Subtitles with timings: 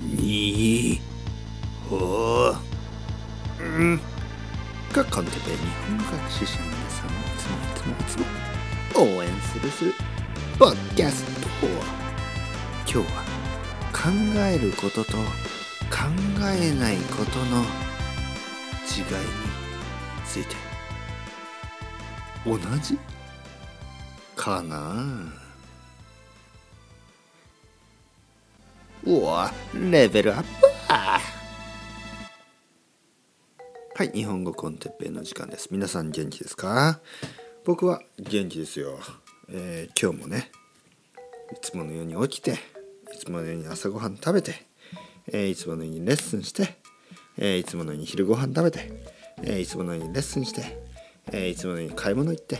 [0.00, 1.00] に
[1.88, 2.54] ほ
[3.60, 4.00] うん。
[4.92, 5.56] がコンテペ日
[5.88, 8.24] 本語学習者の皆さんをいつもいつもい
[8.94, 9.94] つも応援するする
[10.58, 11.46] ポッキャスト
[12.88, 13.24] 今日は
[13.92, 16.08] 考えることと考
[16.58, 17.62] えないことの
[18.86, 19.26] 違いに
[20.24, 20.54] ついて
[22.46, 22.98] 同じ
[24.34, 25.45] かな
[29.06, 31.20] うわレベルアップは
[34.02, 35.68] い日本語コンテッペイの時間です。
[35.70, 36.98] 皆さん元気ですか？
[37.64, 38.98] 僕は元気ですよ、
[39.48, 40.50] えー、今日もね
[41.52, 42.56] いつものように起きてい
[43.16, 44.66] つものように朝ごはん食べて、
[45.28, 46.76] えー、いつものようにレッスンして、
[47.38, 48.90] えー、いつものように昼ごはん食べて、
[49.44, 50.82] えいつものようにレッスンして、
[51.32, 52.58] えいつものように買い物行って、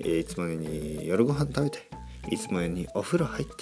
[0.00, 1.90] えいつものように夜ご飯食べて
[2.30, 3.52] いつものようにお風呂入って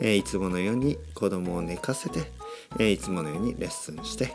[0.00, 2.30] えー、いつものように子供を寝かせて、
[2.78, 4.34] えー、いつものようにレッスンして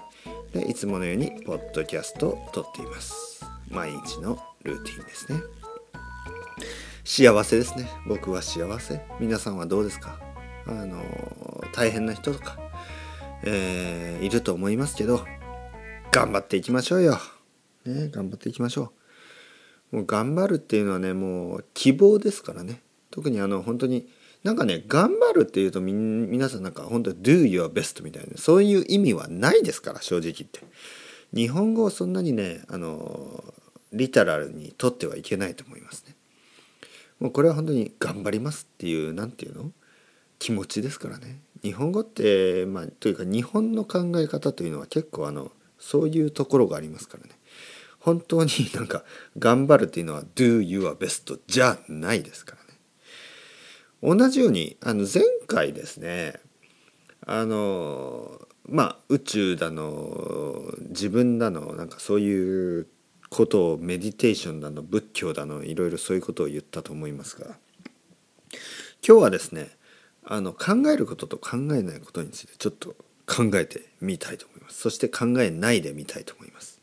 [0.53, 3.45] でいつものようにポッドキャストを撮っています。
[3.69, 5.41] 毎日のルーティンですね。
[7.03, 7.89] 幸せですね。
[8.07, 9.01] 僕は幸せ。
[9.19, 10.19] 皆さんはどうですか？
[10.67, 11.01] あの
[11.73, 12.57] 大変な人とか、
[13.43, 15.25] えー、いると思いますけど
[16.11, 17.17] 頑張っていきましょうよ、
[17.85, 18.91] ね、頑張っていきましょ
[19.91, 19.95] う。
[19.95, 22.81] もう頑張るっていうのはねもう希望ですからね。
[23.09, 24.07] 特にあの本当に
[24.43, 30.61] なんかね頑張るっていうとみ皆さんなんか本当 do your best みたいなそういう意味はないですから正直言って。
[31.33, 33.43] 日本語をそんなにねあの
[33.93, 36.15] リタラルにとってはいけないと思いますね。
[37.19, 39.71] もうこれは本当に頑張りますっていう何て言うの？
[40.39, 41.39] 気持ちですからね。
[41.61, 47.29] 日本語ってまあというか日本の考え方というのは結構あのそういうところがありますからね。
[47.99, 49.03] 本当になんか
[49.37, 52.60] 頑張るっていうのは do your best じゃないですから。
[54.03, 56.39] 同じようにあの前回ですね
[57.25, 62.87] あのまあ宇宙だの自分だのなんかそういう
[63.29, 67.55] ことをメディテーションだの仏教だのいろいろそういうことを言ったと思いますが
[69.07, 69.69] 今日はですね
[70.23, 74.81] あの考えることと考えないことについてちょっと考えてみたいと思います。
[74.81, 76.79] そして考えないでみたいと思います。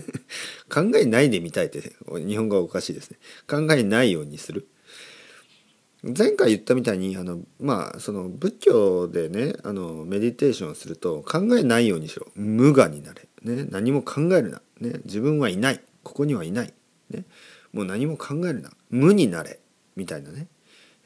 [0.70, 1.94] 考えないでみたいって
[2.26, 3.18] 日本語はおかしいですね。
[3.48, 4.68] 考えないようにする。
[6.16, 12.26] 前回言ったみたいにあのまあその仏教でねあのメディテーションすると考えないようにしろ。
[12.34, 15.80] 無我になれ、ね、何も考えるな、ね、自分はいない。
[16.02, 16.72] ここにはいない、
[17.10, 17.24] ね、
[17.72, 18.70] もう何も考えるな。
[18.90, 19.58] 無になれ。
[19.96, 20.46] みたいなね、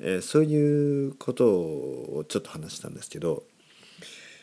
[0.00, 3.44] えー、そういうことをちょっと話したんですけど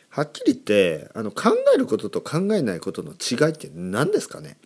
[0.08, 4.56] はっきり言ってあの考えることと考えないことの違いって何ですかね？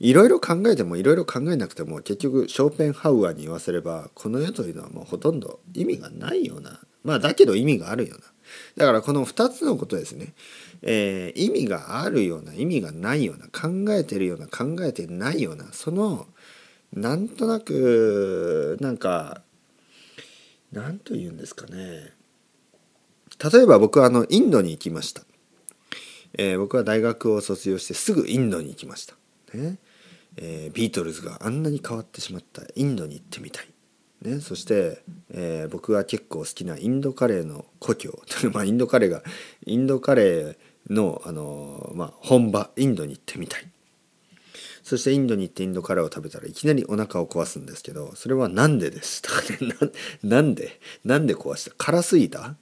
[0.00, 8.24] いろいろ考えてもいろいろ考えなくても結局ショーペンハウアーに言わせればこの世というのはもうほとんど意味がないようなまあだけど意味があるような。
[8.76, 10.32] だからこの2つのことですね、
[10.82, 16.26] えー、意味があるような意味がないような考えてるような考えてないようなその
[16.92, 19.42] なんとなくなんか
[20.72, 22.12] 何と言うんですかね。
[23.52, 25.22] 例えば僕はあのインドに行きました、
[26.34, 29.14] えー、僕は大学を卒業してすぐインドに行きました。
[29.54, 29.78] ね。
[30.40, 33.68] えー、ビートルズがあんなに変わってしまったインドに行ってみたい、
[34.22, 38.22] ね、そして、えー、僕が結構好きなインドカレーの故郷。
[38.52, 39.22] まあインドカレーが
[39.66, 40.56] インドカレー
[40.90, 43.68] の、あのまあ、本場インドに行ってみたい。
[44.88, 51.72] そしてインドに行ってインドカレーを食べたらいきなりお腹を壊すんですけどそれは何ででしたかねなんで なんで壊した？
[51.76, 52.56] 辛すぎた？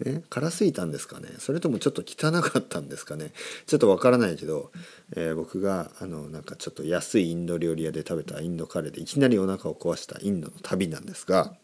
[0.00, 1.28] ね、辛すぎたんですかね？
[1.38, 3.32] それともちょっと汚かったんですかね？
[3.66, 4.70] ちょっとわからないけど、
[5.16, 11.56] えー、僕があのなんかちょっと安いインド料理屋で食べたインドカレーでいきなりお腹を壊したインドの旅なんですが、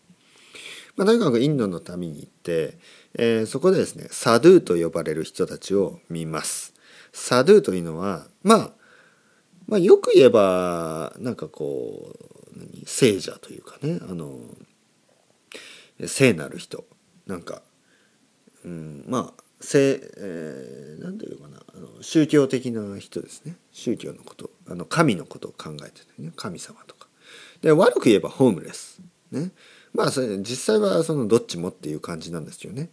[0.97, 2.77] まあ、とにかくインドの旅に行って、
[3.15, 6.75] えー、そこでですねサドゥと呼ばれる人たちを見ます。
[7.12, 8.71] サドゥというのは、まあ、
[9.69, 12.17] まあよく言えばなんかこ
[12.56, 12.84] う何？
[12.84, 14.39] 聖者というかねあの
[16.05, 16.84] 聖なる人。
[17.27, 17.62] なんか
[18.65, 23.56] うん、まあせ、えー、なんていうかなあの宗教的な人ですね。
[23.73, 27.09] 宗教のことあの神のことを考えてるね神様とか。
[27.62, 29.00] で悪く言えばホームレス。
[29.31, 29.50] ね。
[29.93, 32.91] まあそれ実際はそのどっちもっていう感じなんですよね。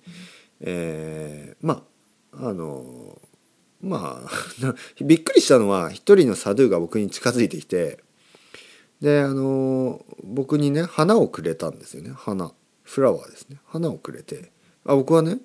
[0.62, 1.84] えー、ま
[2.32, 3.20] ああの
[3.82, 4.30] まあ
[5.04, 8.00] びっくりしたのは一人のサドゥが僕に近づいてきて
[9.02, 12.12] であの僕にね花をくれたんですよね。
[12.16, 12.54] 花。
[12.84, 13.60] フラワーですね。
[13.66, 14.52] 花をくれて。
[14.86, 15.40] あ僕はね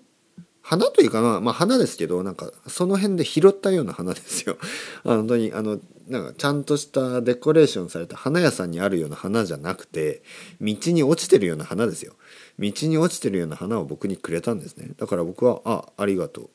[0.69, 4.59] 花というかな、まあ花ですけど、なんかその辺で拾ったような花ですよ。
[5.05, 5.79] 本当に、あの、
[6.09, 10.25] なんかちゃんとしたデコレーションされた花屋さんにあるような花じゃなくて、
[10.61, 12.15] 道に落ちてるような花ですよ。
[12.59, 14.91] 道に落ちてるような花を僕にくれたんですね。
[14.97, 16.51] だから僕は、あ、ありがと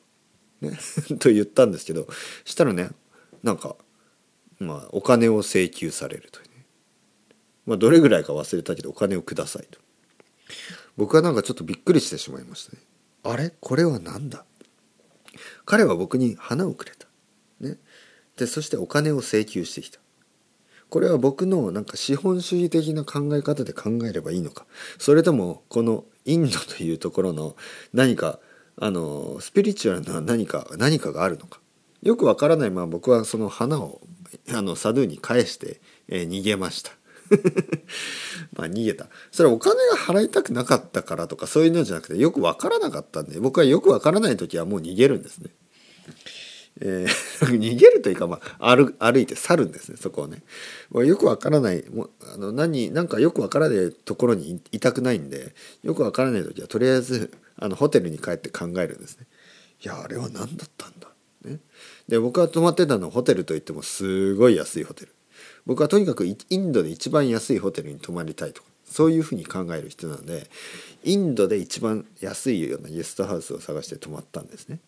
[0.61, 0.65] う。
[0.65, 0.77] ね。
[1.19, 2.05] と言ったんですけど、
[2.43, 2.89] したらね、
[3.43, 3.77] なんか、
[4.59, 6.65] まあ、お金を請求されるというね。
[7.65, 9.79] まあ、どれぐらいか忘れたけど、お金をくださいと。
[10.97, 12.81] 僕はなんかちょっとびっくりしてしまいましたね。
[13.23, 13.53] あれ？
[13.59, 14.45] これは何だ？
[15.65, 17.07] 彼は僕に花をくれた。
[17.59, 17.77] ね。
[18.37, 19.99] で、そしてお金を請求してきた。
[20.89, 24.65] これは僕のなんか資本主義的な考え方で考えればいいのか。
[24.97, 27.55] それともこのインドというところの
[27.93, 28.39] 何か
[28.77, 31.61] あのスピリチュアルな何か何かがあるのか。
[32.01, 34.01] よくわからないまま僕はその花を
[34.49, 36.91] あのサドゥに返して、えー、逃げました。
[38.53, 39.07] まあ逃げた。
[39.31, 45.49] それお金が払いたくなかったからとかそういうのじゃなくてよくわからなかったんで僕はよくわからない時はもう逃げるんですね。
[46.79, 50.41] えー、 逃げるというか、まあ、歩歩いて去るんですねそこをね。
[50.89, 59.27] もうよくわからないもうあの何なんかよくわからないところにいたくないんでよくわからない時はとりあえずあのホテルに帰って考えるんですね。
[59.83, 61.11] いやあれは何だったんだ？
[61.43, 61.59] ね、
[62.07, 65.11] で僕が泊まってたのはホテルといってもすごい安いホテル。
[65.71, 70.49] 僕はとにかくインドで一番安いホテルに泊まりたいとかそういうふうに考える人なので
[71.05, 74.79] インドで一番安いようなゲストハウスを探して泊まったんですね。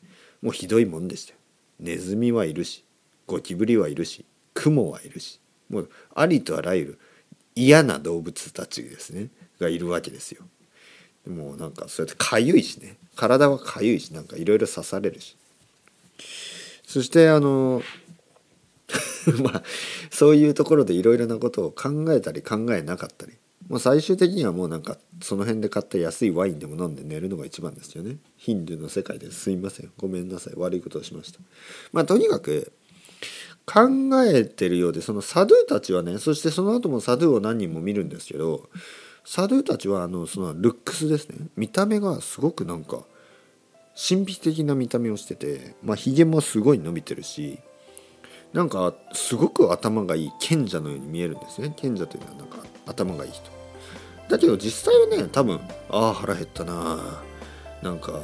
[0.42, 1.38] もうひどいもんでしたよ。
[1.80, 2.84] ネズミはいるし
[3.28, 5.40] ゴキブリはいるしクモはいるし
[5.70, 7.00] もうありとあらゆる
[7.56, 9.30] 嫌な動物たちですね
[9.62, 10.44] がいるわけですよ。
[11.26, 12.98] もうなんかそうやってかゆいしね。
[13.16, 15.38] 体はかゆいしなんかいろいろ刺されるし。
[16.86, 17.82] そしてあの
[19.44, 19.64] まあ
[20.10, 23.34] そういうところでいろいろなことを考えたり考えなかったり。
[23.70, 28.18] もう最終的にはもうなんかその辺で買った安いワインでも飲んで寝るのが一番ですよね。
[28.36, 29.92] ヒンドゥーの世界ですいません。
[29.98, 30.54] ごめんなさい。
[30.58, 31.40] 悪いことをしました。
[31.94, 32.74] まあとにかく
[33.66, 33.90] 考
[34.26, 38.70] えてるようでそのサドゥたちはねそしてその後もサドゥを何人も見るんですけど
[39.24, 41.48] サドゥたちはあのそのルックスですね。
[41.56, 43.04] 見た目がすごくなんか
[43.96, 47.60] 神秘的な見た目をしててまあひげもすごい伸びてるし
[48.54, 51.74] なんかすごく頭がいい賢者のように見えるんですね。
[51.76, 53.52] 賢者というのはなんか頭がいい人。
[54.30, 55.60] だけど実際はね多分
[55.90, 57.00] ああ腹減ったな
[57.82, 58.22] なんか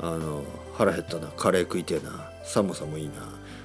[0.00, 0.44] あの
[0.74, 1.26] 腹減ったな。
[1.36, 2.30] カレー食いてえな。
[2.44, 3.14] 寒さもいいな。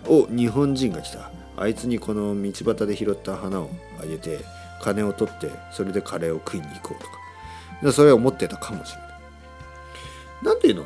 [0.08, 1.32] お日本人が来た。
[1.56, 3.70] あいつにこの道端で拾った花を
[4.02, 4.40] あげて
[4.82, 7.94] 金を取ってそれでカレーを食いに行こうとか。
[7.94, 9.12] それは思ってたかもしれない。
[10.44, 10.86] なんていうの？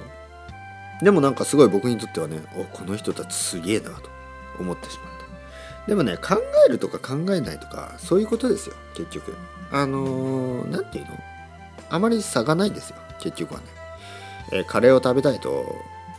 [1.01, 4.16] でもなんかすごい僕にとってはねおこの人たちすげえなと。
[4.59, 5.87] 思ってしまった。
[5.87, 6.35] でもね考
[6.67, 9.35] えるとか考えないとかそういうことですよ結局。
[9.71, 11.17] あの何、て言うの？
[11.89, 13.65] あまり差がないんですよ結局はね、
[14.51, 15.75] えー、カレーを食べたいと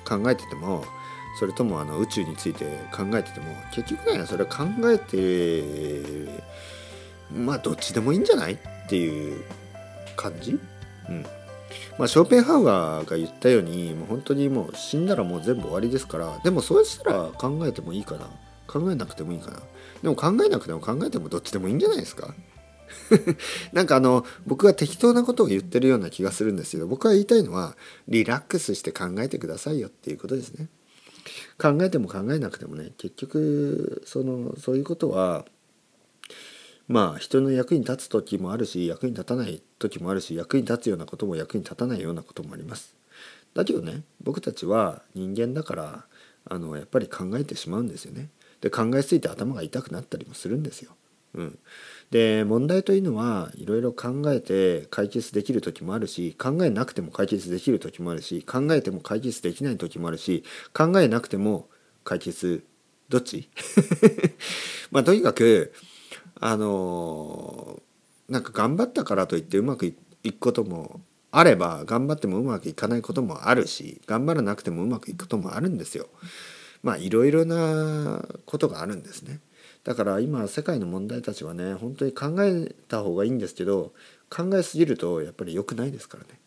[0.07, 0.85] 考えてても
[1.39, 6.43] それともあの宇宙について考えてても結局ねそれは考えて
[7.31, 8.55] まあどっちでもいいんじゃない？
[8.55, 8.59] っ
[8.89, 9.45] ていう
[10.17, 10.59] 感じ？
[11.09, 11.27] うん。
[11.99, 18.31] まあ、ショーペンハウアーが言ったようにもう本当にもう死んだらもう全部終わりですからでもそうしたら考えてもいいかな。
[18.69, 19.61] 考えなくてもいいかな。
[20.03, 22.35] でも考えなくても考えてもどっちでもいいんじゃないですか。
[23.73, 27.77] なんかあの僕が適当なことを言ってるような気がするんですけど僕は言いたいのは
[28.07, 30.69] リラックスして考えてくださいよっていうことですね。
[31.59, 35.45] 考えても考えなくてもね結局そのそういうことは
[36.89, 42.95] まあ人の役に立つ時もあるし役に立たない時もあるし役に立つようなことも役に立たないようなこともあります。
[43.55, 46.05] だけどね僕たちは人間だから
[46.47, 48.29] あのやっぱり考えてしまうんですよね。
[48.61, 50.93] で考えすぎて頭が痛くなったりもするんですよ。
[51.35, 51.59] うん、
[52.11, 60.43] で問題というのはいろいろ考えて解決できる時もあるし考えなくても解決できる時もあるし考えても解決できない時もあるし
[60.73, 61.69] 考えなくても
[62.05, 62.65] 解決
[63.11, 63.49] どっち？
[64.91, 65.73] まあとにかく
[66.41, 67.81] あの
[68.29, 76.09] なんか頑張ったからといってうまくいくこともあれば頑張ってもうまくいかないこともあるし頑張らなくてもうまくいくこともあるんですよ。
[76.83, 79.41] まあいろいろなことがあるんですね。
[79.85, 83.93] だから今世界の問題たちはね本当に考えた方がいいんですけど
[84.31, 86.41] 考えすぎるとやっぱり良くないですからね。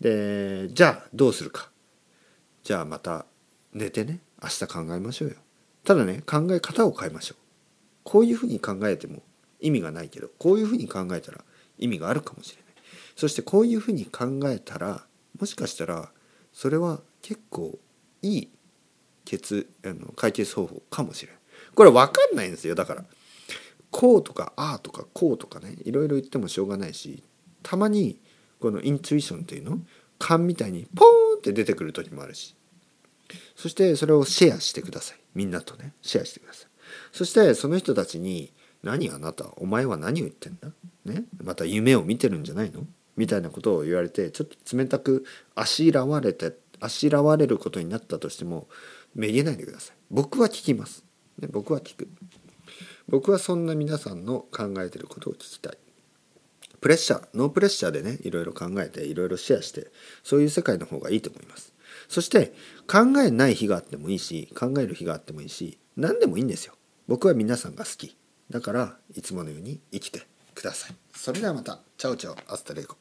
[0.00, 1.70] でじゃあどうするか。
[2.62, 3.26] じゃあまた
[3.72, 5.36] 寝てね明日考えましょうよ。
[5.84, 7.43] ただね考え方を変えましょう。
[8.04, 9.22] こういうふうに考えても
[9.60, 11.44] 意味がないけどこういうふうに考えたら
[11.78, 12.64] 意味があるかもしれない。
[13.16, 15.04] そしてこういうふうに考えたら
[15.38, 16.10] もしかしたら
[16.52, 17.78] それは結構
[18.22, 18.48] いい
[19.24, 21.40] 決あの解決方法かもしれない。
[21.74, 22.74] これ分かんないんですよ。
[22.74, 23.04] だから
[23.90, 27.22] こうとかああとかこうとかねいろいろ言ってもしょうがないし
[27.62, 28.18] たまに
[28.60, 29.78] このインツイションっていうの
[30.18, 32.54] 勘みたいにポーンって出てくる時もあるし。
[33.56, 35.18] そしてそれをシェアしてください。
[35.34, 36.68] みんなとねシェアしてください。
[37.14, 38.52] そしてその人たちに
[38.82, 40.72] 「何あなたお前は何を言ってんだ?」
[41.06, 41.24] ね？
[41.44, 42.84] また夢を見てるんじゃないの？
[43.16, 48.66] みたいなことを言われてちょっと冷たくあしらわれてあしらわれることになったとしても
[49.14, 49.96] めげないでください。
[50.10, 51.04] 僕は聞きます、
[51.38, 52.08] ね、僕は聞く。
[53.08, 55.78] 僕はそんな皆さんの考えてることを聞きたい。
[56.80, 59.92] プレッシャーノープレッシャーでねいろいろ考えていろいろシェアして
[60.24, 61.72] そういう世界の方がいいと思います。
[62.08, 62.52] そして
[62.88, 66.74] 考えない日があってもいいし考える日があってもいいし何でもいいんですよ。
[67.06, 68.16] 僕は皆さんが好き。
[68.50, 70.22] だからいつものように生きて
[70.54, 70.96] ください。
[71.14, 71.80] それではまた。
[71.98, 72.52] チャオチャオ。
[72.52, 72.96] アスタレイコ。